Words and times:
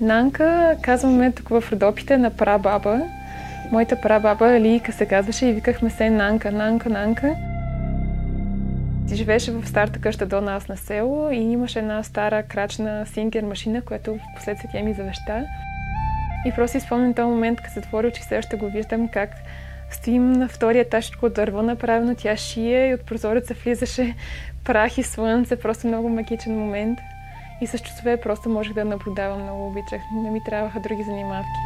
Нанка 0.00 0.76
казваме 0.82 1.32
тук 1.32 1.48
в 1.48 1.64
Родопите 1.72 2.18
на 2.18 2.30
прабаба. 2.30 3.00
Моята 3.72 4.00
прабаба 4.00 4.60
Лийка 4.60 4.92
се 4.92 5.06
казваше 5.06 5.46
и 5.46 5.52
викахме 5.52 5.90
се 5.90 6.10
Нанка, 6.10 6.52
Нанка, 6.52 6.88
Нанка. 6.88 7.36
Ти 9.08 9.16
живееше 9.16 9.52
в 9.52 9.68
старата 9.68 10.00
къща 10.00 10.26
до 10.26 10.40
нас 10.40 10.68
на 10.68 10.76
село 10.76 11.30
и 11.30 11.36
имаше 11.36 11.78
една 11.78 12.02
стара 12.02 12.42
крачна 12.42 13.06
сингер 13.06 13.42
машина, 13.42 13.82
която 13.82 14.14
в 14.14 14.20
последствие 14.36 14.70
тя 14.72 14.82
ми 14.82 14.94
завеща. 14.94 15.46
И 16.46 16.52
просто 16.56 16.80
си 16.80 16.86
спомням 16.86 17.14
този 17.14 17.26
момент, 17.26 17.60
като 17.60 17.72
се 17.72 17.78
отвори 17.78 18.06
очи, 18.06 18.20
все 18.20 18.38
още 18.38 18.56
го 18.56 18.66
виждам 18.66 19.08
как 19.08 19.30
стоим 19.90 20.32
на 20.32 20.48
втория 20.48 20.82
етаж 20.82 21.12
от 21.22 21.34
дърво 21.34 21.62
направено, 21.62 22.14
тя 22.14 22.36
шие 22.36 22.88
и 22.88 22.94
от 22.94 23.06
прозореца 23.06 23.54
влизаше 23.54 24.14
прах 24.64 24.98
и 24.98 25.02
слънце, 25.02 25.56
просто 25.56 25.86
много 25.86 26.08
магичен 26.08 26.58
момент. 26.58 26.98
И 27.60 27.66
с 27.66 27.78
часове 27.78 28.16
просто 28.16 28.48
можех 28.48 28.72
да 28.74 28.84
наблюдавам, 28.84 29.42
много 29.42 29.66
обичах. 29.66 30.02
Не 30.12 30.30
ми 30.30 30.44
трябваха 30.44 30.80
други 30.80 31.02
занимавки. 31.02 31.60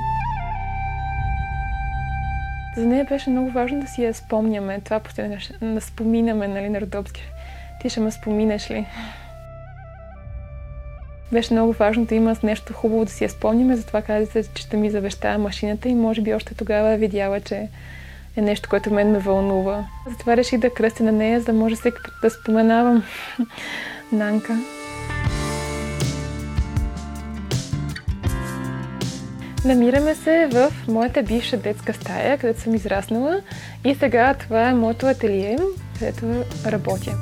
За 2.76 2.86
нея 2.86 3.04
беше 3.04 3.30
много 3.30 3.50
важно 3.50 3.80
да 3.80 3.86
си 3.86 4.04
я 4.04 4.14
спомняме. 4.14 4.80
Това 4.80 5.00
постоянно 5.00 5.36
да 5.62 5.80
споминаме, 5.80 6.48
нали, 6.48 6.68
на 6.68 6.80
Родопски. 6.80 7.22
Ти 7.80 7.88
ще 7.88 8.00
ме 8.00 8.10
споминеш 8.10 8.70
ли? 8.70 8.86
Беше 11.32 11.54
много 11.54 11.72
важно 11.72 12.04
да 12.04 12.14
има 12.14 12.36
нещо 12.42 12.72
хубаво 12.72 13.04
да 13.04 13.10
си 13.10 13.24
я 13.24 13.30
спомняме, 13.30 13.76
затова 13.76 14.02
каза, 14.02 14.42
че 14.54 14.62
ще 14.62 14.76
ми 14.76 14.90
завещая 14.90 15.38
машината 15.38 15.88
и 15.88 15.94
може 15.94 16.20
би 16.20 16.34
още 16.34 16.54
тогава 16.54 16.96
видяла, 16.96 17.40
че 17.40 17.68
е 18.36 18.42
нещо, 18.42 18.68
което 18.68 18.94
мен 18.94 19.10
ме 19.10 19.18
вълнува. 19.18 19.84
Затова 20.10 20.36
реших 20.36 20.60
да 20.60 20.74
кръстя 20.74 21.04
на 21.04 21.12
нея, 21.12 21.40
за 21.40 21.46
да 21.46 21.52
може 21.52 21.74
всеки 21.74 21.96
път 22.04 22.14
да 22.22 22.30
споменавам 22.30 23.02
Нанка. 24.12 24.58
Намираме 29.64 30.14
се 30.14 30.48
в 30.52 30.72
моята 30.88 31.22
бивша 31.22 31.56
детска 31.56 31.94
стая, 31.94 32.38
където 32.38 32.60
съм 32.60 32.74
израснала 32.74 33.42
и 33.84 33.94
сега 33.94 34.34
това 34.34 34.68
е 34.68 34.74
моето 34.74 35.06
ателие, 35.06 35.58
където 35.98 36.44
работя. 36.66 37.12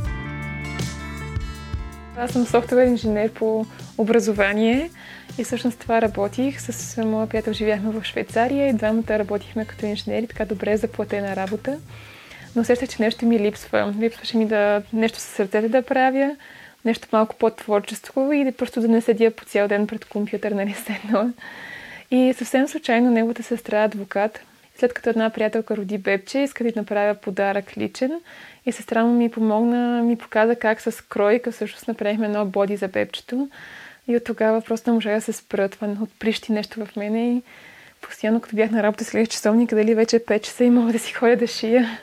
Аз 2.17 2.31
съм 2.31 2.47
софтуер 2.47 2.87
инженер 2.87 3.33
по 3.33 3.67
образование 3.99 4.91
и 5.39 5.45
всъщност 5.45 5.79
това 5.79 6.03
работих. 6.03 6.61
С 6.61 7.05
моя 7.05 7.27
приятел 7.27 7.53
живяхме 7.53 7.91
в 7.91 8.05
Швейцария 8.05 8.69
и 8.69 8.73
двамата 8.73 9.19
работихме 9.19 9.65
като 9.65 9.87
инженери, 9.87 10.27
така 10.27 10.45
добре 10.45 10.77
заплатена 10.77 11.37
работа. 11.37 11.79
Но 12.57 12.63
усещах, 12.63 12.89
че 12.89 13.03
нещо 13.03 13.27
ми 13.27 13.39
липсва. 13.39 13.95
Липсваше 14.01 14.37
ми 14.37 14.47
да 14.47 14.83
нещо 14.93 15.19
със 15.19 15.31
сърцето 15.31 15.69
да 15.69 15.83
правя, 15.83 16.37
нещо 16.85 17.09
малко 17.13 17.37
по-творчество 17.37 18.33
и 18.33 18.53
просто 18.53 18.81
да 18.81 18.89
не 18.89 19.01
седя 19.01 19.31
по 19.31 19.45
цял 19.45 19.69
ден 19.69 19.87
пред 19.87 20.05
компютър, 20.05 20.53
нали, 20.53 20.75
седнала. 20.87 21.33
И 22.11 22.35
съвсем 22.37 22.69
случайно 22.69 23.11
неговата 23.11 23.43
сестра 23.43 23.83
е 23.83 23.85
адвокат. 23.85 24.41
След 24.79 24.95
като 24.95 25.11
една 25.11 25.31
приятелка 25.31 25.77
роди 25.77 25.99
бебче, 25.99 26.39
иска 26.39 26.65
да 26.65 26.73
направя 26.77 27.15
подарък 27.15 27.77
личен. 27.77 28.21
И 28.67 28.73
сестра 28.73 29.05
му 29.05 29.13
ми 29.13 29.31
помогна, 29.31 30.03
ми 30.03 30.17
показа 30.17 30.57
как 30.57 30.81
с 30.81 31.05
кройка 31.09 31.53
всъщност 31.53 31.89
направихме 31.89 32.27
едно 32.27 32.47
боди 32.47 32.77
за 32.77 32.89
бебчето. 32.89 33.49
И 34.09 34.17
от 34.17 34.25
тогава 34.25 34.61
просто 34.61 34.93
можа 34.93 35.15
да 35.15 35.21
се 35.21 35.33
спра 35.33 35.69
това, 35.69 35.97
отприщи 36.03 36.53
нещо 36.53 36.85
в 36.85 36.97
мене 36.97 37.33
и 37.33 37.43
постоянно 38.01 38.41
като 38.41 38.57
бях 38.57 38.71
на 38.71 38.83
работа 38.83 39.05
след 39.05 39.31
часовника, 39.31 39.77
дали 39.77 39.95
вече 39.95 40.17
е 40.17 40.21
5 40.21 40.41
часа 40.41 40.65
и 40.65 40.71
мога 40.71 40.93
да 40.93 40.99
си 40.99 41.13
ходя 41.13 41.37
да 41.37 41.47
шия. 41.47 42.01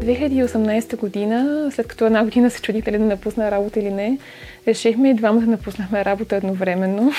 2018 0.00 0.96
година, 0.96 1.68
след 1.72 1.86
като 1.86 2.06
една 2.06 2.24
година 2.24 2.50
се 2.50 2.62
чудих 2.62 2.84
дали 2.84 2.98
да 2.98 3.04
напусна 3.04 3.50
работа 3.50 3.80
или 3.80 3.90
не, 3.90 4.18
решихме 4.68 5.10
и 5.10 5.14
двамата 5.14 5.40
да 5.40 5.46
напуснахме 5.46 6.04
работа 6.04 6.36
едновременно. 6.36 7.12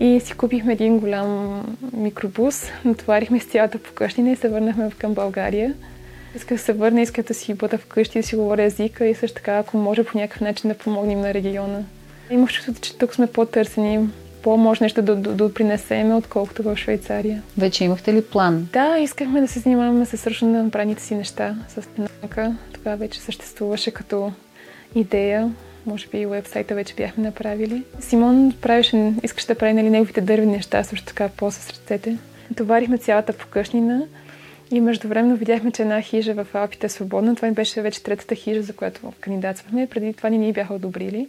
И 0.00 0.20
си 0.20 0.34
купихме 0.34 0.72
един 0.72 0.98
голям 0.98 1.62
микробус, 1.92 2.70
натоварихме 2.84 3.40
с 3.40 3.44
цялата 3.44 3.78
покъщнина 3.78 4.30
и 4.30 4.36
се 4.36 4.48
върнахме 4.48 4.90
към 4.98 5.14
България. 5.14 5.74
Исках 6.36 6.58
да 6.58 6.64
се 6.64 6.72
върна, 6.72 7.00
исках 7.00 7.24
да 7.24 7.34
си 7.34 7.54
бъда 7.54 7.78
вкъщи, 7.78 8.18
да 8.18 8.26
си 8.26 8.36
говоря 8.36 8.62
езика 8.62 9.06
и 9.06 9.14
също 9.14 9.34
така, 9.34 9.58
ако 9.58 9.76
може 9.76 10.04
по 10.04 10.18
някакъв 10.18 10.40
начин 10.40 10.70
да 10.70 10.78
помогнем 10.78 11.20
на 11.20 11.34
региона. 11.34 11.82
Имах 12.30 12.50
чувството, 12.50 12.80
че 12.80 12.98
тук 12.98 13.14
сме 13.14 13.26
по-търсени, 13.26 14.08
по-може 14.42 14.84
нещо 14.84 15.02
да, 15.02 15.16
да, 15.16 15.32
да 15.32 15.54
принесеме, 15.54 16.14
отколкото 16.14 16.62
в 16.62 16.76
Швейцария. 16.76 17.42
Вече 17.58 17.84
имахте 17.84 18.14
ли 18.14 18.24
план? 18.24 18.68
Да, 18.72 18.98
искахме 18.98 19.40
да 19.40 19.48
се 19.48 19.58
занимаваме 19.58 20.06
с 20.06 20.16
сръчно 20.16 20.48
на 20.48 20.62
направените 20.62 21.02
си 21.02 21.14
неща 21.14 21.56
с 21.68 21.82
Нака. 22.22 22.56
Това 22.72 22.96
вече 22.96 23.20
съществуваше 23.20 23.90
като 23.90 24.32
идея. 24.94 25.52
Може 25.86 26.08
би 26.08 26.18
и 26.18 26.26
уебсайта 26.26 26.74
вече 26.74 26.94
бяхме 26.94 27.24
направили. 27.24 27.82
Симон 28.00 28.52
правеше, 28.60 29.12
искаше 29.22 29.46
да 29.46 29.54
прави 29.54 29.72
нали, 29.72 29.90
неговите 29.90 30.20
дървени 30.20 30.52
неща, 30.52 30.84
също 30.84 31.06
така 31.06 31.28
по-с 31.28 31.70
ръцете. 31.70 32.16
Товарихме 32.56 32.98
цялата 32.98 33.32
покъшнина 33.32 34.02
и 34.70 34.80
междувременно 34.80 35.36
видяхме, 35.36 35.70
че 35.70 35.82
една 35.82 36.00
хижа 36.00 36.34
в 36.34 36.46
Алпите 36.54 36.86
е 36.86 36.90
свободна. 36.90 37.36
Това 37.36 37.50
беше 37.50 37.82
вече 37.82 38.02
третата 38.02 38.34
хижа, 38.34 38.62
за 38.62 38.72
която 38.72 39.12
кандидатствахме. 39.20 39.86
Преди 39.86 40.14
това 40.14 40.28
ни 40.28 40.38
ни 40.38 40.52
бяха 40.52 40.74
одобрили. 40.74 41.28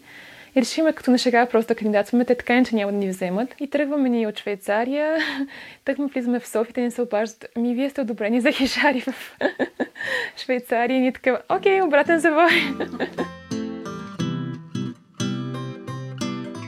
И 0.56 0.62
решиме 0.62 0.94
като 0.94 1.12
на 1.12 1.18
шега 1.18 1.46
просто 1.46 1.68
да 1.68 1.76
кандидатстваме, 1.76 2.26
те 2.26 2.36
така 2.36 2.64
че 2.64 2.76
няма 2.76 2.92
да 2.92 2.98
ни 2.98 3.10
вземат. 3.10 3.56
И 3.60 3.70
тръгваме 3.70 4.10
ние 4.10 4.28
от 4.28 4.40
Швейцария, 4.40 5.18
тъкмо 5.86 6.08
влизаме 6.08 6.40
в 6.40 6.48
София, 6.48 6.74
те 6.74 6.82
ни 6.82 6.92
се 6.92 7.02
обаждат, 7.02 7.46
ми 7.58 7.76
вие 7.76 7.90
сте 7.90 8.02
одобрени 8.02 8.42
за 8.42 8.52
хижари 8.52 9.02
в 9.02 9.38
Швейцария. 10.38 10.98
И 10.98 11.00
ние 11.00 11.12
така, 11.12 11.40
окей, 11.50 11.82
обратен 11.82 12.20
завой. 12.20 12.50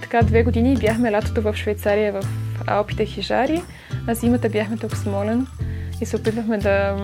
така 0.01 0.25
две 0.25 0.43
години 0.43 0.77
бяхме 0.77 1.11
лятото 1.11 1.41
в 1.41 1.55
Швейцария 1.55 2.13
в 2.13 2.23
Алпите 2.67 3.05
хижари, 3.05 3.61
а 4.07 4.13
зимата 4.13 4.49
бяхме 4.49 4.77
тук 4.77 4.91
в 4.91 4.97
Смолен 4.97 5.47
и 6.01 6.05
се 6.05 6.15
опитвахме 6.15 6.57
да 6.57 6.95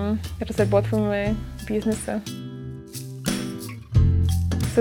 разработваме 0.41 1.35
бизнеса. 1.67 2.21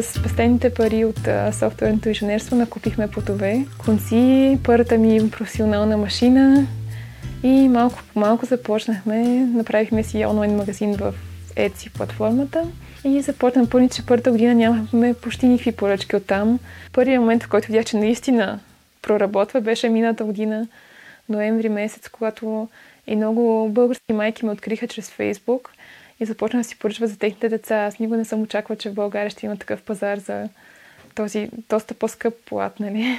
С 0.03 0.23
пестените 0.23 0.75
пари 0.75 1.05
от 1.05 1.29
софтуерното 1.53 2.09
инженерство 2.09 2.57
накупихме 2.57 3.09
плотове, 3.11 3.67
конци, 3.79 4.59
първата 4.65 4.99
ми 4.99 5.31
професионална 5.31 5.97
машина 5.97 6.67
и 7.43 7.69
малко 7.69 8.03
по 8.13 8.21
малко 8.21 8.47
започнахме. 8.47 9.25
Направихме 9.55 10.03
си 10.03 10.25
онлайн 10.27 10.57
магазин 10.57 10.95
в 10.95 11.15
Etsy 11.57 11.93
платформата 11.93 12.65
и 13.05 13.21
започнах 13.21 13.67
да 13.67 13.89
че 13.89 14.07
първата 14.07 14.31
година 14.31 14.55
нямахме 14.55 15.15
почти 15.15 15.47
никакви 15.47 15.73
поръчки 15.73 16.17
от 16.17 16.27
там. 16.27 16.59
Първият 16.93 17.21
момент, 17.21 17.43
в 17.43 17.49
който 17.49 17.67
видях, 17.67 17.85
че 17.85 17.97
наистина 17.97 18.61
проработва, 19.03 19.61
беше 19.61 19.89
миналата 19.89 20.25
година, 20.25 20.67
ноември 21.29 21.69
месец, 21.69 22.09
когато 22.09 22.69
и 23.07 23.17
много 23.17 23.69
български 23.69 24.13
майки 24.13 24.47
ме 24.47 24.53
откриха 24.53 24.89
чрез 24.89 25.11
Фейсбук 25.11 25.71
и 26.21 26.25
започнах 26.25 26.63
да 26.63 26.69
си 26.69 26.79
поръчва 26.79 27.07
за 27.07 27.19
техните 27.19 27.49
деца. 27.49 27.77
Аз 27.77 27.99
никога 27.99 28.17
не 28.17 28.25
съм 28.25 28.43
очаквала, 28.43 28.79
че 28.79 28.91
в 28.91 28.95
България 28.95 29.31
ще 29.31 29.47
има 29.47 29.57
такъв 29.57 29.83
пазар 29.83 30.19
за 30.19 30.49
този 31.15 31.51
доста 31.69 31.95
по-скъп 31.95 32.35
плат, 32.47 32.81
нали? 32.81 33.19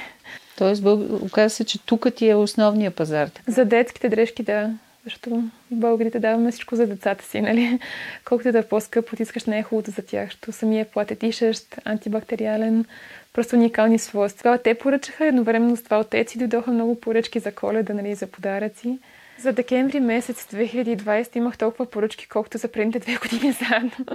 Тоест, 0.58 0.84
оказва 1.22 1.50
се, 1.50 1.64
че 1.64 1.86
тук 1.86 2.14
ти 2.14 2.28
е 2.28 2.34
основния 2.34 2.90
пазар. 2.90 3.28
Така? 3.28 3.52
За 3.52 3.64
детските 3.64 4.08
дрежки, 4.08 4.42
да. 4.42 4.70
Защото 5.04 5.44
българите 5.70 6.20
даваме 6.20 6.50
всичко 6.50 6.76
за 6.76 6.86
децата 6.86 7.24
си, 7.24 7.40
нали? 7.40 7.78
Колкото 8.24 8.52
да 8.52 8.58
е 8.58 8.62
по-скъпо, 8.62 9.16
ти 9.16 9.22
искаш 9.22 9.44
не 9.44 9.58
е 9.58 9.62
хубаво 9.62 9.90
за 9.90 10.02
тях, 10.02 10.26
защото 10.26 10.52
самия 10.52 10.84
плат 10.84 11.10
е 11.10 11.16
тишещ, 11.16 11.76
антибактериален, 11.84 12.84
просто 13.32 13.56
уникални 13.56 13.98
свойства. 13.98 14.58
Те 14.64 14.74
поръчаха, 14.74 15.26
едновременно 15.26 15.76
с 15.76 15.82
това 15.82 16.00
отеци 16.00 16.38
дойдоха 16.38 16.70
много 16.70 17.00
поръчки 17.00 17.38
за 17.38 17.52
коледа, 17.52 17.94
нали, 17.94 18.14
за 18.14 18.26
подаръци. 18.26 18.98
За 19.42 19.52
декември 19.52 20.00
месец 20.00 20.46
2020 20.52 21.36
имах 21.36 21.58
толкова 21.58 21.86
поръчки, 21.86 22.28
колкото 22.28 22.58
за 22.58 22.68
предните 22.68 22.98
две 22.98 23.16
години 23.16 23.52
заедно. 23.52 24.06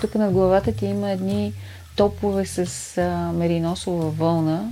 Тук 0.00 0.14
над 0.14 0.32
главата 0.32 0.72
ти 0.76 0.86
има 0.86 1.10
едни 1.10 1.52
топове 1.96 2.46
с 2.46 2.98
а, 2.98 3.32
мериносова 3.32 4.10
вълна. 4.10 4.68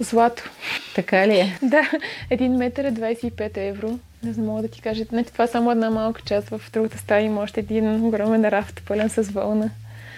Злато. 0.00 0.50
Така 0.94 1.28
ли 1.28 1.38
е? 1.38 1.58
Да, 1.62 1.90
един 2.30 2.56
метър 2.56 2.84
е 2.84 2.92
25 2.92 3.50
евро. 3.56 3.98
Не 4.22 4.32
знам, 4.32 4.46
мога 4.46 4.62
да 4.62 4.68
ти 4.68 4.80
кажа. 4.80 5.04
Не, 5.12 5.24
това 5.24 5.44
е 5.44 5.48
само 5.48 5.70
една 5.70 5.90
малка 5.90 6.22
част. 6.22 6.48
В 6.48 6.60
другата 6.72 6.98
стая 6.98 7.24
има 7.24 7.40
още 7.40 7.60
един 7.60 8.04
огромен 8.04 8.44
рафт, 8.44 8.82
пълен 8.86 9.08
с 9.08 9.22
вълна. 9.22 9.70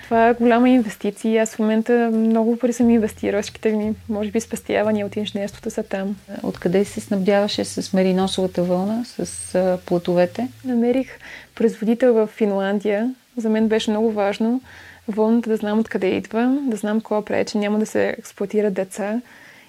Това 0.07 0.29
е 0.29 0.35
голяма 0.35 0.69
инвестиция. 0.69 1.43
Аз 1.43 1.55
в 1.55 1.59
момента 1.59 2.11
много 2.13 2.57
пари 2.57 2.73
съм 2.73 2.91
инвестирала. 2.91 3.43
Всичките 3.43 3.73
ми, 3.73 3.95
може 4.09 4.31
би, 4.31 4.41
спестявания 4.41 5.07
от 5.07 5.17
инженерството 5.17 5.71
са 5.71 5.83
там. 5.83 6.17
Откъде 6.43 6.85
се 6.85 7.01
снабдяваше 7.01 7.65
с 7.65 7.93
мериносовата 7.93 8.63
вълна, 8.63 9.05
с 9.05 9.55
а, 9.55 9.79
плотовете? 9.87 10.49
Намерих 10.65 11.19
производител 11.55 12.15
в 12.15 12.27
Финландия. 12.27 13.15
За 13.37 13.49
мен 13.49 13.69
беше 13.69 13.91
много 13.91 14.13
важно 14.13 14.61
вълната 15.09 15.51
да 15.51 15.57
знам 15.57 15.79
откъде 15.79 16.07
идва, 16.07 16.59
да 16.63 16.77
знам 16.77 17.01
кога 17.01 17.23
прави, 17.23 17.45
че 17.45 17.59
няма 17.59 17.79
да 17.79 17.87
се 17.87 18.09
експлуатират 18.19 18.75
деца 18.75 19.21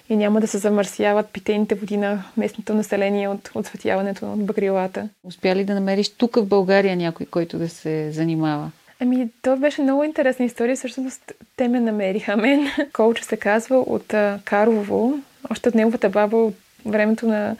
и 0.08 0.16
няма 0.16 0.40
да 0.40 0.46
се 0.46 0.58
замърсяват 0.58 1.28
питейните 1.28 1.74
води 1.74 1.96
на 1.96 2.24
местното 2.36 2.74
население 2.74 3.28
от 3.28 3.50
отсветяването 3.54 4.32
от 4.32 4.44
багрилата. 4.44 5.08
Успя 5.24 5.56
ли 5.56 5.64
да 5.64 5.74
намериш 5.74 6.08
тук 6.08 6.36
в 6.36 6.46
България 6.46 6.96
някой, 6.96 7.26
който 7.26 7.58
да 7.58 7.68
се 7.68 8.12
занимава? 8.12 8.70
Ами, 9.00 9.28
то 9.42 9.56
беше 9.56 9.82
много 9.82 10.04
интересна 10.04 10.44
история. 10.44 10.76
Всъщност, 10.76 11.32
те 11.56 11.68
ме 11.68 11.80
намериха 11.80 12.36
мен. 12.36 12.66
Колче 12.92 13.24
се 13.24 13.36
казва 13.36 13.78
от 13.78 14.14
Карлово. 14.44 15.18
Още 15.50 15.68
от 15.68 15.74
неговата 15.74 16.08
баба 16.08 16.36
от 16.36 16.54
времето 16.86 17.26
на 17.26 17.56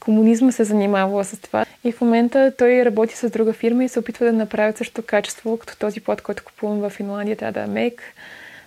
комунизма 0.00 0.52
се 0.52 0.64
занимавала 0.64 1.24
с 1.24 1.40
това. 1.40 1.66
И 1.84 1.92
в 1.92 2.00
момента 2.00 2.52
той 2.58 2.84
работи 2.84 3.16
с 3.16 3.30
друга 3.30 3.52
фирма 3.52 3.84
и 3.84 3.88
се 3.88 3.98
опитва 3.98 4.26
да 4.26 4.32
направи 4.32 4.76
също 4.76 5.02
качество, 5.02 5.56
като 5.56 5.78
този 5.78 6.00
плод, 6.00 6.22
който 6.22 6.44
купувам 6.44 6.80
в 6.80 6.90
Финландия, 6.90 7.36
трябва 7.36 7.52
да 7.52 7.60
е 7.60 7.66
мек. 7.66 8.02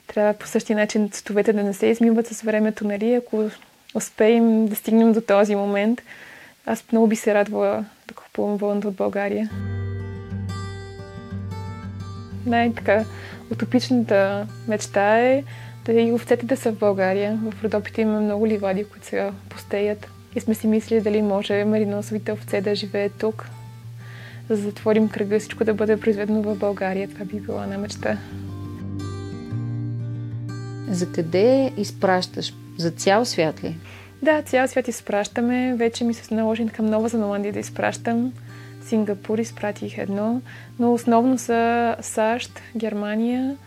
Трябва 0.08 0.34
по 0.34 0.48
същия 0.48 0.78
начин 0.78 1.10
цветовете 1.10 1.54
да 1.54 1.64
не 1.64 1.74
се 1.74 1.86
измиват 1.86 2.28
с 2.28 2.42
времето, 2.42 2.88
нали? 2.88 3.14
Ако 3.14 3.50
успеем 3.96 4.66
да 4.66 4.76
стигнем 4.76 5.14
до 5.14 5.22
този 5.22 5.56
момент, 5.56 6.02
аз 6.66 6.84
много 6.92 7.08
би 7.08 7.16
се 7.16 7.34
радвала 7.34 7.86
да 8.08 8.14
купувам 8.14 8.58
вълната 8.58 8.88
от 8.88 8.96
България. 8.96 9.50
Най-така 12.46 13.06
утопичната 13.52 14.48
мечта 14.68 15.20
е 15.20 15.44
да 15.86 15.94
и 15.94 16.12
овцете 16.12 16.46
да 16.46 16.58
са 16.58 16.72
в 16.72 16.80
България. 16.80 17.40
В 17.44 17.64
Родопите 17.64 18.02
има 18.02 18.22
много 18.22 18.48
ливади, 18.48 18.84
които 18.84 19.08
сега 19.08 19.32
постеят. 19.50 20.08
И 20.36 20.40
сме 20.40 20.56
си 20.56 20.68
мислили 20.68 21.02
дали 21.02 21.22
може 21.22 21.66
мариносовите 21.66 22.32
овце 22.32 22.62
да 22.62 22.76
живеят 22.76 23.14
тук, 23.20 23.50
за 24.50 24.56
да 24.56 24.62
затворим 24.62 25.10
кръга 25.10 25.36
и 25.36 25.40
всичко 25.40 25.64
да 25.64 25.74
бъде 25.74 26.00
произведено 26.00 26.42
в 26.42 26.56
България. 26.56 27.08
Това 27.08 27.26
би 27.26 27.40
била 27.40 27.68
на 27.68 27.78
мечта. 27.78 28.18
За 30.90 31.12
къде 31.12 31.72
изпращаш? 31.78 32.54
За 32.78 32.92
цял 32.92 33.26
свят 33.26 33.64
ли? 33.64 33.76
Да, 34.22 34.42
цял 34.42 34.68
свят 34.68 34.88
изпращаме. 34.88 35.76
Вече 35.76 36.04
ми 36.04 36.14
се 36.14 36.36
наложи 36.36 36.68
към 36.68 36.86
Нова 36.86 37.10
Зеландия 37.10 37.54
да 37.54 37.60
изпращам. 37.60 38.34
Сингапур 38.88 39.38
изпратих 39.38 39.98
едно, 39.98 40.42
но 40.80 40.94
основно 40.94 41.38
са 41.38 41.96
САЩ, 42.02 42.62
Германия, 42.78 43.58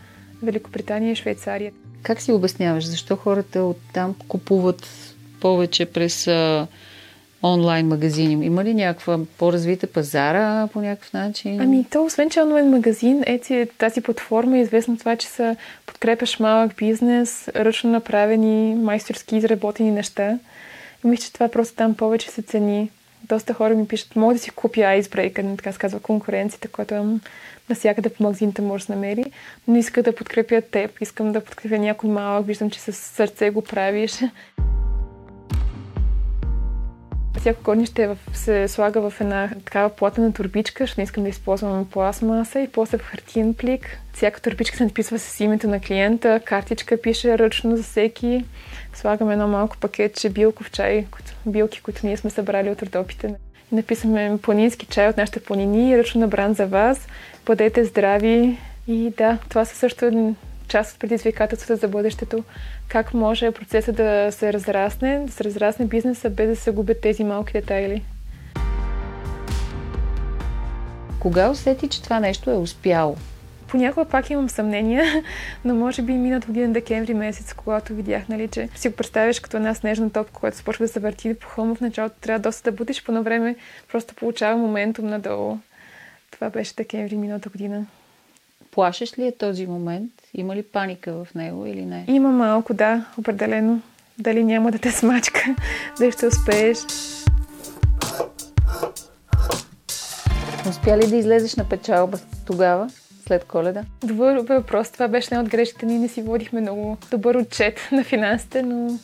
Великобритания 0.43 1.13
и 1.13 1.17
Швейцария. 1.17 1.73
Как 2.03 2.21
си 2.21 2.33
обясняваш, 2.33 2.87
защо 2.87 3.17
хората 3.17 3.63
оттам 3.63 4.15
купуват 4.29 4.89
повече 5.41 5.87
през 5.87 6.27
а, 6.27 6.67
онлайн 7.43 7.87
магазини? 7.87 8.47
Има 8.47 8.65
ли 8.65 8.75
някаква 8.75 9.19
по-развита 9.39 9.87
пазара 9.87 10.67
по 10.73 10.81
някакъв 10.81 11.13
начин? 11.13 11.61
Ами 11.61 11.85
то, 11.91 12.05
освен 12.05 12.31
че 12.31 12.41
онлайн 12.41 12.71
магазин, 12.71 13.23
ети, 13.27 13.67
тази 13.79 14.01
платформа 14.01 14.59
е 14.59 14.61
известна 14.61 14.99
това, 14.99 15.17
че 15.17 15.27
са 15.27 15.57
подкрепяш 15.87 16.39
малък 16.39 16.75
бизнес, 16.77 17.49
ръчно 17.57 17.91
направени, 17.91 18.75
майсторски 18.75 19.37
изработени 19.37 19.91
неща. 19.91 20.39
И 21.05 21.09
мисля, 21.09 21.25
че 21.25 21.33
това 21.33 21.49
просто 21.49 21.77
там 21.77 21.95
повече 21.95 22.31
се 22.31 22.43
цени. 22.43 22.91
Доста 23.29 23.55
хора 23.55 23.75
ми 23.75 23.89
пишат, 23.89 24.17
мога 24.17 24.35
да 24.35 24.41
си 24.41 24.51
купя 24.51 24.81
Icebreaker, 24.81 25.57
така 25.57 25.73
се 25.73 25.79
казва 25.79 26.01
конкуренцията, 26.01 26.69
която 26.69 26.95
е 26.95 27.03
насякъде 27.69 28.09
по 28.09 28.23
магазините 28.23 28.63
може 28.63 28.87
да 28.87 28.95
намери, 28.95 29.25
но 29.69 29.77
иска 29.77 30.03
да 30.03 30.15
подкрепя 30.15 30.61
теб, 30.61 31.01
искам 31.01 31.33
да 31.33 31.45
подкрепя 31.45 31.79
някой 31.79 32.11
малък, 32.11 32.47
виждам, 32.47 32.71
че 32.71 32.81
с 32.81 32.93
сърце 32.93 33.51
го 33.51 33.63
правиш 33.63 34.21
всяко 37.41 37.63
корнище 37.63 38.11
се 38.33 38.69
слага 38.69 39.11
в 39.11 39.21
една 39.21 39.51
такава 39.65 39.89
платена 39.91 40.33
турбичка, 40.33 40.85
защото 40.85 41.01
не 41.01 41.05
искам 41.05 41.23
да 41.23 41.29
използвам 41.29 41.91
пластмаса 41.91 42.61
и 42.61 42.69
после 42.69 42.99
в 42.99 43.03
хартиен 43.03 43.55
плик. 43.55 43.99
Всяка 44.15 44.41
турбичка 44.41 44.77
се 44.77 44.85
написва 44.85 45.19
с 45.19 45.41
името 45.41 45.69
на 45.69 45.81
клиента, 45.81 46.41
картичка 46.45 47.01
пише 47.01 47.39
ръчно 47.39 47.77
за 47.77 47.83
всеки. 47.83 48.45
Слагаме 48.95 49.33
едно 49.33 49.49
малко 49.49 49.77
пакетче 49.79 50.31
билков 50.31 50.71
чай, 50.71 51.07
билки, 51.47 51.81
които 51.83 52.07
ние 52.07 52.17
сме 52.17 52.31
събрали 52.31 52.71
от 52.71 52.83
родопите. 52.83 53.35
Написаме 53.73 54.39
планински 54.43 54.87
чай 54.87 55.09
от 55.09 55.17
нашите 55.17 55.41
планини, 55.41 55.99
ръчно 55.99 56.21
набран 56.21 56.55
за 56.55 56.67
вас. 56.67 57.09
Бъдете 57.47 57.85
здрави. 57.85 58.59
И 58.89 59.13
да, 59.17 59.39
това 59.49 59.65
са 59.65 59.77
също 59.77 60.35
част 60.69 60.95
от 60.95 61.01
предизвикателствата 61.01 61.77
за 61.77 61.89
бъдещето. 61.89 62.45
Как 62.89 63.15
може 63.15 63.51
процесът 63.51 63.97
да 63.97 64.29
се 64.33 64.53
разрасне, 64.53 65.19
да 65.27 65.33
се 65.33 65.45
разрасне 65.45 65.87
бизнеса, 65.87 66.31
без 66.31 66.49
да 66.49 66.57
се 66.57 66.71
губят 66.71 67.01
тези 67.01 67.25
малки 67.25 67.53
детайли. 67.53 68.03
Кога 71.21 71.51
усети, 71.51 71.89
че 71.89 72.03
това 72.03 72.21
нещо 72.21 72.51
е 72.51 72.55
успяло? 72.55 73.17
Понякога 73.69 74.09
пак 74.09 74.31
имам 74.31 74.49
съмнения, 74.49 75.05
но 75.65 75.75
може 75.75 76.03
би 76.03 76.13
минат 76.13 76.47
година 76.47 76.73
декември 76.73 77.15
месец, 77.15 77.55
когато 77.55 77.95
видях, 77.95 78.29
нали, 78.29 78.49
че 78.49 78.69
си 78.75 78.89
го 78.89 78.97
представяш 78.97 79.41
като 79.41 79.57
една 79.57 79.75
снежна 79.75 80.11
топка, 80.11 80.33
която 80.33 80.57
започва 80.57 80.85
да 80.85 80.93
се 80.93 81.01
върти 81.01 81.35
по 81.35 81.49
хълма. 81.49 81.75
В 81.75 81.81
началото 81.81 82.17
трябва 82.21 82.39
доста 82.39 82.71
да 82.71 82.77
будиш, 82.77 83.05
по 83.05 83.13
едно 83.13 83.23
време 83.23 83.57
просто 83.93 84.15
получава 84.15 84.57
моментум 84.57 85.07
надолу. 85.07 85.59
Това 86.31 86.51
беше 86.51 86.75
декември 86.75 87.17
миналата 87.17 87.49
година. 87.49 87.87
Плашеш 88.77 89.19
ли 89.19 89.27
е 89.27 89.33
този 89.33 89.67
момент? 89.67 90.13
Има 90.35 90.57
ли 90.57 90.63
паника 90.63 91.13
в 91.13 91.35
него 91.35 91.67
или 91.67 91.85
не? 91.85 92.05
Има 92.09 92.31
малко, 92.31 92.75
да, 92.75 93.05
определено. 93.19 93.81
Дали 94.19 94.45
няма 94.45 94.71
да 94.71 94.79
те 94.79 94.91
смачка, 94.91 95.57
да 95.99 96.13
ще 96.13 96.27
успееш. 96.27 96.79
Успя 100.69 100.99
ли 100.99 101.07
да 101.07 101.17
излезеш 101.17 101.55
на 101.55 101.69
печалба 101.69 102.19
тогава, 102.47 102.91
след 103.27 103.45
коледа? 103.45 103.85
Добър 104.05 104.37
въпрос. 104.37 104.91
Това 104.91 105.09
беше 105.09 105.29
една 105.33 105.41
от 105.41 105.49
грешките. 105.49 105.87
Ние 105.87 105.99
не 105.99 106.09
си 106.09 106.23
водихме 106.23 106.61
много 106.61 106.97
добър 107.11 107.35
отчет 107.35 107.81
на 107.93 108.05
финансите, 108.05 108.63
но 108.63 108.99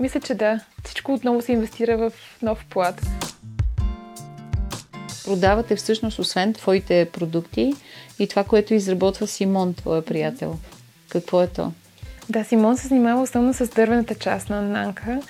мисля, 0.00 0.20
че 0.20 0.34
да. 0.34 0.60
Всичко 0.84 1.14
отново 1.14 1.42
се 1.42 1.52
инвестира 1.52 1.96
в 1.96 2.12
нов 2.42 2.64
плат 2.70 3.02
продавате 5.26 5.76
всъщност, 5.76 6.18
освен 6.18 6.54
твоите 6.54 7.08
продукти 7.12 7.74
и 8.18 8.26
това, 8.26 8.44
което 8.44 8.74
изработва 8.74 9.26
Симон, 9.26 9.74
твоя 9.74 10.02
приятел. 10.02 10.56
Какво 11.08 11.42
е 11.42 11.46
то? 11.46 11.72
Да, 12.28 12.44
Симон 12.44 12.76
се 12.76 12.88
занимава 12.88 13.22
основно 13.22 13.54
с 13.54 13.68
дървената 13.68 14.14
част 14.14 14.50
на 14.50 14.62
Нанка. 14.62 15.20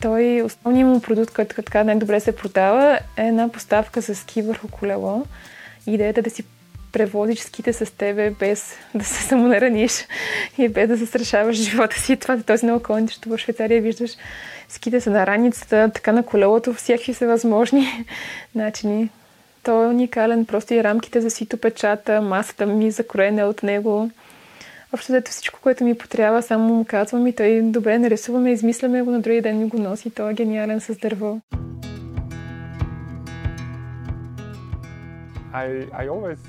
Той, 0.00 0.42
основният 0.42 0.90
му 0.90 1.00
продукт, 1.00 1.34
който 1.34 1.56
така 1.56 1.84
най-добре 1.84 2.20
се 2.20 2.36
продава, 2.36 2.98
е 3.16 3.26
една 3.26 3.48
поставка 3.48 4.00
за 4.00 4.14
ски 4.14 4.42
върху 4.42 4.68
колело. 4.68 5.26
Идеята 5.86 6.20
е 6.20 6.22
да 6.22 6.30
си 6.30 6.44
превозиш 6.92 7.38
ските 7.38 7.72
с 7.72 7.96
тебе 7.96 8.30
без 8.30 8.74
да 8.94 9.04
се 9.04 9.22
самонараниш 9.22 9.92
и 10.58 10.68
без 10.68 10.88
да 10.88 10.96
застрашаваш 10.96 11.56
живота 11.56 12.00
си. 12.00 12.16
Това 12.16 12.34
е 12.34 12.42
този 12.42 12.66
на 12.66 12.74
околните, 12.74 13.06
защото 13.06 13.28
в 13.28 13.38
Швейцария 13.38 13.82
виждаш 13.82 14.10
ските 14.68 15.00
са 15.00 15.10
на 15.10 15.26
раницата, 15.26 15.90
така 15.94 16.12
на 16.12 16.22
колелото, 16.22 16.74
всякакви 16.74 17.14
са 17.14 17.26
възможни 17.26 18.04
начини. 18.54 19.10
Той 19.62 19.84
е 19.84 19.88
уникален, 19.88 20.46
просто 20.46 20.74
и 20.74 20.84
рамките 20.84 21.20
за 21.20 21.30
сито 21.30 21.56
печата, 21.56 22.22
масата 22.22 22.66
ми 22.66 22.90
закроена 22.90 23.44
от 23.44 23.62
него. 23.62 24.10
Общо 24.94 25.12
взето 25.12 25.30
всичко, 25.30 25.60
което 25.62 25.84
ми 25.84 25.98
потрябва, 25.98 26.42
само 26.42 26.74
му 26.74 26.84
казвам 26.84 27.26
и 27.26 27.32
той 27.32 27.60
добре 27.62 27.98
нарисуваме, 27.98 28.52
измисляме 28.52 29.02
го, 29.02 29.10
на 29.10 29.20
другия 29.20 29.42
ден 29.42 29.58
ми 29.58 29.68
го 29.68 29.78
носи. 29.78 30.10
Той 30.10 30.30
е 30.30 30.34
гениален 30.34 30.80
с 30.80 30.96
дърво. 30.96 31.40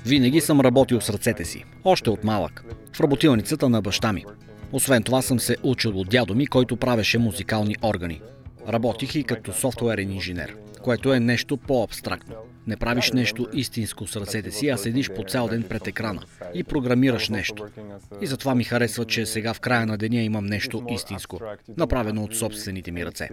Винаги 0.06 0.40
съм 0.40 0.60
работил 0.60 1.00
с 1.00 1.10
ръцете 1.10 1.44
си, 1.44 1.64
още 1.84 2.10
от 2.10 2.24
малък, 2.24 2.64
в 2.92 3.00
работилницата 3.00 3.68
на 3.68 3.82
баща 3.82 4.12
ми. 4.12 4.24
Освен 4.72 5.02
това 5.02 5.22
съм 5.22 5.40
се 5.40 5.56
учил 5.62 6.00
от 6.00 6.08
дядо 6.08 6.34
ми, 6.34 6.46
който 6.46 6.76
правеше 6.76 7.18
музикални 7.18 7.76
органи. 7.82 8.20
Работих 8.68 9.14
и 9.14 9.24
като 9.24 9.52
софтуерен 9.52 10.12
инженер, 10.12 10.56
което 10.82 11.12
е 11.12 11.20
нещо 11.20 11.56
по-абстрактно. 11.56 12.34
Не 12.66 12.76
правиш 12.76 13.12
нещо 13.12 13.46
истинско 13.52 14.06
с 14.06 14.16
ръцете 14.16 14.50
си, 14.50 14.68
а 14.68 14.76
седиш 14.76 15.10
по 15.10 15.24
цял 15.24 15.48
ден 15.48 15.62
пред 15.62 15.86
екрана 15.86 16.22
и 16.54 16.64
програмираш 16.64 17.28
нещо. 17.28 17.66
И 18.20 18.26
затова 18.26 18.54
ми 18.54 18.64
харесва, 18.64 19.04
че 19.04 19.26
сега 19.26 19.54
в 19.54 19.60
края 19.60 19.86
на 19.86 19.96
деня 19.96 20.20
имам 20.20 20.46
нещо 20.46 20.84
истинско, 20.90 21.40
направено 21.76 22.22
от 22.22 22.36
собствените 22.36 22.90
ми 22.90 23.06
ръце. 23.06 23.28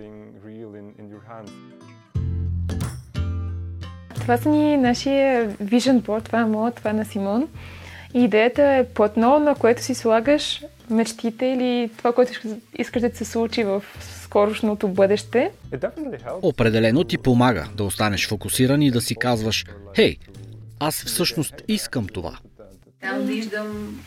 Това 4.15 4.37
са 4.37 4.49
ни 4.49 4.77
нашия 4.77 5.51
vision 5.51 6.01
board, 6.01 6.23
това 6.23 6.39
е 6.39 6.45
моят, 6.45 6.75
това 6.75 6.89
е 6.89 6.93
на 6.93 7.05
Симон. 7.05 7.47
И 8.13 8.23
идеята 8.23 8.63
е 8.63 8.85
платно, 8.87 9.39
на 9.39 9.55
което 9.55 9.83
си 9.83 9.95
слагаш 9.95 10.63
мечтите 10.89 11.45
или 11.45 11.89
това, 11.97 12.13
което 12.13 12.31
искаш 12.77 13.01
да 13.01 13.15
се 13.15 13.25
случи 13.25 13.63
в 13.63 13.83
скорошното 14.27 14.87
бъдеще. 14.87 15.51
Определено 16.41 17.03
ти 17.03 17.17
помага 17.17 17.67
да 17.75 17.83
останеш 17.83 18.27
фокусиран 18.27 18.81
и 18.81 18.91
да 18.91 19.01
си 19.01 19.15
казваш, 19.15 19.65
хей, 19.95 20.17
аз 20.79 21.03
всъщност 21.03 21.55
искам 21.67 22.07
това. 22.07 22.37
Там 23.01 23.21
виждам 23.21 23.99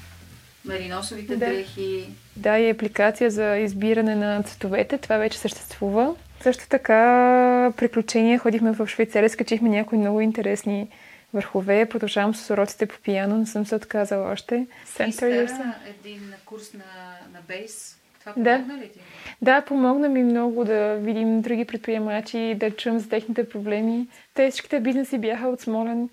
мариносовите 0.64 1.36
да. 1.36 1.46
дрехи. 1.46 2.08
Да, 2.36 2.58
и 2.58 2.70
апликация 2.70 3.30
за 3.30 3.56
избиране 3.56 4.14
на 4.14 4.42
цветовете. 4.42 4.98
Това 4.98 5.16
вече 5.16 5.38
съществува. 5.38 6.14
Също 6.42 6.68
така, 6.68 7.72
приключения. 7.76 8.38
Ходихме 8.38 8.72
в 8.72 8.86
Швейцария, 8.86 9.30
скачихме 9.30 9.68
някои 9.68 9.98
много 9.98 10.20
интересни 10.20 10.88
върхове. 11.34 11.86
Продължавам 11.86 12.34
с 12.34 12.50
уроците 12.50 12.86
по 12.86 12.98
пияно, 12.98 13.38
не 13.38 13.46
съм 13.46 13.66
се 13.66 13.74
отказала 13.74 14.32
още. 14.32 14.66
Center 14.96 15.74
един 16.00 16.32
курс 16.44 16.72
на, 16.72 16.84
на 17.32 17.40
бейс. 17.48 18.00
Това 18.20 18.32
помогна 18.32 18.76
да. 18.76 18.84
ли 18.84 18.88
ти? 18.88 18.98
Да, 19.42 19.62
помогна 19.62 20.08
ми 20.08 20.22
много 20.22 20.64
да 20.64 20.94
видим 20.94 21.40
други 21.40 21.64
предприемачи, 21.64 22.56
да 22.56 22.70
чуем 22.70 22.98
за 22.98 23.08
техните 23.08 23.48
проблеми. 23.48 24.08
Те 24.34 24.50
всичките 24.50 24.80
бизнеси 24.80 25.18
бяха 25.18 25.48
от 25.48 25.60
Смолен 25.60 26.08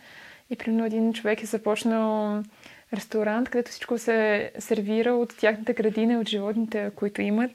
и 0.50 0.56
примерно 0.56 0.86
един 0.86 1.14
човек 1.14 1.44
е 1.44 1.46
започнал 1.46 2.44
ресторант, 2.94 3.50
където 3.50 3.72
всичко 3.72 3.98
се 3.98 4.52
сервира 4.60 5.14
от 5.14 5.38
тяхната 5.38 5.74
градина 5.74 6.20
от 6.20 6.30
животните, 6.30 6.92
които 6.96 7.22
имат. 7.22 7.52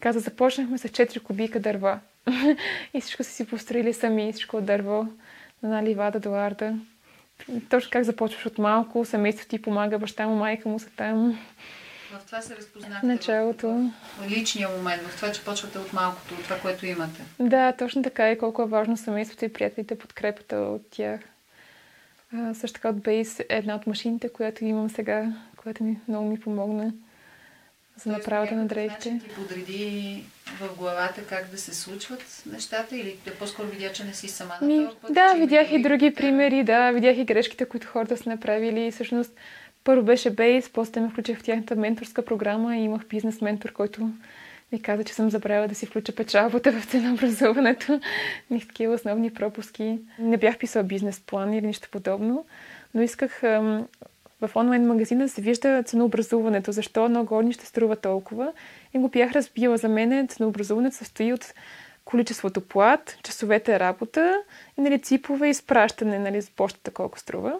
Каза, 0.00 0.18
започнахме 0.18 0.78
с 0.78 0.88
4 0.88 1.22
кубика 1.22 1.60
дърва. 1.60 1.98
и 2.94 3.00
всичко 3.00 3.24
са 3.24 3.30
си 3.30 3.46
построили 3.46 3.92
сами, 3.92 4.32
всичко 4.32 4.56
от 4.56 4.64
дърво, 4.64 5.06
на 5.62 5.82
ливада 5.82 6.20
до 6.20 6.34
арда. 6.34 6.74
Точно 7.70 7.90
как 7.90 8.04
започваш 8.04 8.46
от 8.46 8.58
малко, 8.58 9.04
семейството 9.04 9.50
ти 9.50 9.62
помага, 9.62 9.98
баща 9.98 10.26
му, 10.26 10.36
майка 10.36 10.68
му 10.68 10.78
са 10.78 10.90
там. 10.96 11.38
В 12.12 12.26
това 12.26 12.42
се 12.42 12.56
разпознахте. 12.56 13.06
Началото. 13.06 13.90
В 14.18 14.30
личния 14.30 14.68
момент, 14.68 15.02
в 15.02 15.16
това, 15.16 15.32
че 15.32 15.44
почвате 15.44 15.78
от 15.78 15.92
малкото, 15.92 16.34
от 16.34 16.42
това, 16.42 16.58
което 16.58 16.86
имате. 16.86 17.22
Да, 17.40 17.72
точно 17.72 18.02
така 18.02 18.30
и 18.30 18.38
колко 18.38 18.62
е 18.62 18.66
важно 18.66 18.96
семейството 18.96 19.44
и 19.44 19.52
приятелите, 19.52 19.98
подкрепата 19.98 20.56
от 20.56 20.90
тях. 20.90 21.20
А, 22.34 22.54
също 22.54 22.74
така 22.74 22.88
от 22.88 23.00
Бейс 23.00 23.40
е 23.40 23.46
една 23.48 23.74
от 23.74 23.86
машините, 23.86 24.28
която 24.28 24.64
имам 24.64 24.90
сега, 24.90 25.32
която 25.56 25.84
ми 25.84 26.00
много 26.08 26.28
ми 26.28 26.40
помогна 26.40 26.92
за 28.04 28.10
направата 28.12 28.54
на 28.54 28.66
дрехите. 28.66 29.20
ти 29.24 29.34
подреди 29.34 30.24
в 30.60 30.76
главата 30.76 31.24
как 31.28 31.50
да 31.50 31.58
се 31.58 31.74
случват 31.74 32.42
нещата 32.46 32.96
или 32.96 33.16
да 33.24 33.34
по-скоро 33.34 33.66
видя, 33.66 33.92
че 33.92 34.04
не 34.04 34.14
си 34.14 34.28
сама 34.28 34.54
на 34.62 34.86
този 34.86 34.96
път? 34.96 35.12
Да, 35.14 35.34
видях 35.34 35.72
и 35.72 35.82
други 35.82 36.14
примери, 36.14 36.64
да, 36.64 36.90
видях 36.90 37.16
и 37.16 37.24
грешките, 37.24 37.64
които 37.64 37.86
хората 37.86 38.16
са 38.16 38.28
направили. 38.28 38.90
Всъщност, 38.90 39.32
първо 39.86 40.02
беше 40.02 40.30
Бейс, 40.30 40.70
после 40.70 41.00
ме 41.00 41.08
включих 41.08 41.38
в 41.38 41.42
тяхната 41.42 41.76
менторска 41.76 42.24
програма 42.24 42.76
и 42.76 42.80
имах 42.80 43.06
бизнес 43.08 43.40
ментор, 43.40 43.72
който 43.72 44.10
ми 44.72 44.82
каза, 44.82 45.04
че 45.04 45.14
съм 45.14 45.30
забравила 45.30 45.68
да 45.68 45.74
си 45.74 45.86
включа 45.86 46.14
печалбата 46.14 46.72
в 46.72 46.84
ценообразуването. 46.84 48.00
Них 48.50 48.66
такива 48.66 48.94
основни 48.94 49.34
пропуски. 49.34 49.98
Не 50.18 50.36
бях 50.36 50.58
писала 50.58 50.84
бизнес 50.84 51.20
план 51.20 51.54
или 51.54 51.66
нищо 51.66 51.88
подобно, 51.92 52.44
но 52.94 53.02
исках 53.02 53.40
в 54.40 54.50
онлайн 54.56 54.86
магазина 54.86 55.28
се 55.28 55.42
вижда 55.42 55.82
ценообразуването, 55.82 56.72
защо 56.72 57.04
едно 57.04 57.24
горни 57.24 57.52
ще 57.52 57.66
струва 57.66 57.96
толкова. 57.96 58.52
И 58.94 58.98
го 58.98 59.08
бях 59.08 59.32
разбила. 59.32 59.76
За 59.76 59.88
мен 59.88 60.28
ценообразуването 60.28 60.96
състои 60.96 61.32
от 61.32 61.54
количеството 62.04 62.60
плат, 62.60 63.18
часовете 63.22 63.80
работа 63.80 64.42
и 64.78 64.80
нали, 64.80 64.98
ципове 64.98 65.48
изпращане 65.48 66.18
нали, 66.18 66.42
с 66.42 66.50
почтата 66.50 66.90
колко 66.90 67.18
струва. 67.18 67.58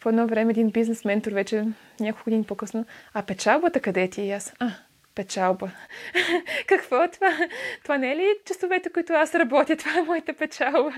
По 0.00 0.08
едно 0.08 0.26
време 0.26 0.50
един 0.50 0.70
бизнес 0.70 1.04
ментор 1.04 1.32
вече 1.32 1.64
няколко 2.00 2.24
години 2.24 2.44
по-късно, 2.44 2.86
а 3.14 3.22
печалбата 3.22 3.80
къде 3.80 4.08
ти? 4.08 4.22
И 4.22 4.32
аз, 4.32 4.52
а, 4.58 4.70
печалба. 5.14 5.70
Какво 6.66 7.02
е 7.02 7.08
това? 7.10 7.38
Това 7.82 7.98
не 7.98 8.12
е 8.12 8.16
ли 8.16 8.26
часовете, 8.44 8.90
които 8.90 9.12
аз 9.12 9.34
работя? 9.34 9.76
Това 9.76 9.98
е 9.98 10.02
моята 10.02 10.32
печалба. 10.32 10.92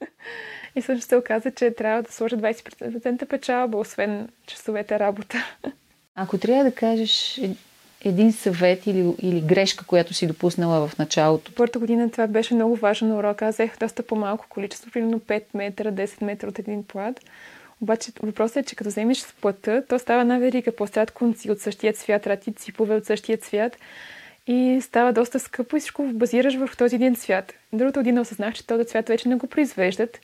И 0.76 0.82
също 0.82 1.06
се 1.06 1.16
оказа, 1.16 1.50
че 1.50 1.70
трябва 1.70 2.02
да 2.02 2.12
сложа 2.12 2.36
20% 2.36 3.26
печалба, 3.26 3.78
освен 3.78 4.28
часовете 4.46 4.98
работа. 4.98 5.38
Ако 6.14 6.38
трябва 6.38 6.64
да 6.64 6.74
кажеш 6.74 7.40
един 8.04 8.32
съвет 8.32 8.86
или, 8.86 9.14
или 9.22 9.40
грешка, 9.40 9.86
която 9.86 10.14
си 10.14 10.26
допуснала 10.26 10.88
в 10.88 10.98
началото? 10.98 11.52
Първата 11.54 11.78
година 11.78 12.10
това 12.10 12.26
беше 12.26 12.54
много 12.54 12.76
важен 12.76 13.12
урок. 13.12 13.42
Аз 13.42 13.54
взех 13.54 13.78
доста 13.78 14.02
по-малко 14.02 14.46
количество, 14.48 14.90
примерно 14.90 15.20
5 15.20 15.42
метра, 15.54 15.92
10 15.92 16.24
метра 16.24 16.48
от 16.48 16.58
един 16.58 16.84
плат. 16.84 17.20
Обаче 17.82 18.12
въпросът 18.22 18.56
е, 18.56 18.62
че 18.62 18.76
като 18.76 18.90
вземеш 18.90 19.18
с 19.18 19.32
плата, 19.32 19.82
то 19.88 19.98
става 19.98 20.20
една 20.20 20.38
верига, 20.38 20.72
поставят 20.72 21.10
конци 21.10 21.50
от 21.50 21.60
същия 21.60 21.92
цвят, 21.92 22.26
рати 22.26 22.52
ципове 22.52 22.94
от 22.94 23.04
същия 23.04 23.38
цвят 23.38 23.76
и 24.46 24.78
става 24.82 25.12
доста 25.12 25.38
скъпо 25.38 25.76
и 25.76 25.80
всичко 25.80 26.02
базираш 26.02 26.54
върху 26.54 26.76
този 26.76 26.94
един 26.94 27.16
цвят. 27.16 27.54
Другата 27.72 28.00
година 28.00 28.20
осъзнах, 28.20 28.54
че 28.54 28.66
този 28.66 28.84
цвят 28.84 29.08
вече 29.08 29.28
не 29.28 29.34
го 29.34 29.46
произвеждат 29.46 30.20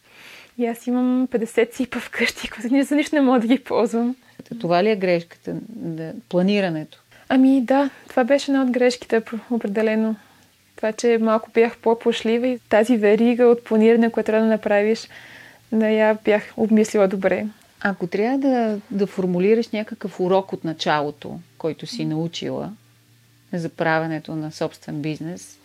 и 0.58 0.66
аз 0.66 0.86
имам 0.86 1.28
50 1.28 1.72
ципа 1.72 2.00
вкъщи, 2.00 2.50
които 2.50 2.86
за 2.86 2.96
нищо 2.96 3.14
не 3.14 3.20
мога 3.20 3.40
да 3.40 3.46
ги 3.46 3.58
ползвам. 3.58 4.16
Това 4.60 4.84
ли 4.84 4.90
е 4.90 4.96
грешката? 4.96 5.54
Да, 5.68 6.12
планирането? 6.28 6.98
Ами 7.28 7.60
да, 7.60 7.90
това 8.08 8.24
беше 8.24 8.50
една 8.50 8.62
от 8.62 8.70
грешките, 8.70 9.22
определено. 9.50 10.16
Това, 10.76 10.92
че 10.92 11.18
малко 11.20 11.50
бях 11.54 11.76
по-пошлива 11.76 12.46
и 12.46 12.58
тази 12.68 12.96
верига 12.96 13.46
от 13.46 13.64
планиране, 13.64 14.10
което 14.10 14.26
трябва 14.26 14.46
да 14.46 14.52
направиш, 14.52 15.08
не 15.74 15.94
я 15.94 16.18
бях 16.24 16.42
обмислила 16.56 17.08
добре. 17.08 17.46
Ако 17.80 18.06
трябва 18.06 18.38
да, 18.38 18.78
да 18.90 19.06
формулираш 19.06 19.68
някакъв 19.68 20.20
урок 20.20 20.52
от 20.52 20.64
началото, 20.64 21.38
който 21.58 21.86
си 21.86 22.04
научила 22.04 22.72
за 23.52 23.68
правенето 23.68 24.36
на 24.36 24.52
собствен 24.52 25.02
бизнес, 25.02 25.58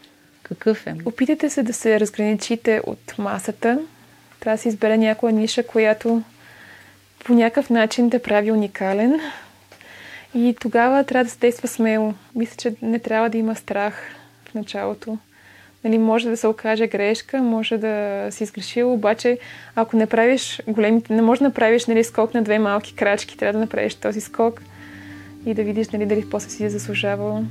какъв 0.43 0.87
е? 0.87 0.95
Опитайте 1.05 1.49
се 1.49 1.63
да 1.63 1.73
се 1.73 1.99
разграничите 1.99 2.81
от 2.85 3.17
масата. 3.17 3.79
Трябва 4.39 4.57
да 4.57 4.61
се 4.61 4.69
избере 4.69 4.97
някоя 4.97 5.33
ниша, 5.33 5.63
която 5.63 6.23
по 7.25 7.33
някакъв 7.33 7.69
начин 7.69 8.09
да 8.09 8.21
прави 8.21 8.51
уникален. 8.51 9.19
И 10.33 10.55
тогава 10.61 11.03
трябва 11.03 11.23
да 11.23 11.29
се 11.29 11.39
действа 11.39 11.67
смело. 11.67 12.13
Мисля, 12.35 12.55
че 12.57 12.75
не 12.81 12.99
трябва 12.99 13.29
да 13.29 13.37
има 13.37 13.55
страх 13.55 14.15
в 14.45 14.53
началото. 14.53 15.17
Нали, 15.83 15.97
може 15.97 16.29
да 16.29 16.37
се 16.37 16.47
окаже 16.47 16.87
грешка, 16.87 17.37
може 17.37 17.77
да 17.77 18.27
си 18.31 18.43
изгрешил, 18.43 18.93
обаче 18.93 19.37
ако 19.75 19.97
не 19.97 20.05
правиш 20.05 20.61
големите, 20.67 21.13
не 21.13 21.21
можеш 21.21 21.39
да 21.39 21.45
направиш 21.45 21.85
нали, 21.85 22.03
скок 22.03 22.33
на 22.33 22.41
две 22.41 22.59
малки 22.59 22.95
крачки, 22.95 23.37
трябва 23.37 23.53
да 23.53 23.59
направиш 23.59 23.95
този 23.95 24.21
скок 24.21 24.61
и 25.45 25.53
да 25.53 25.63
видиш 25.63 25.89
нали, 25.89 26.05
дали 26.05 26.29
после 26.29 26.49
си 26.49 26.65
е 26.65 26.69
заслужавал. 26.69 27.43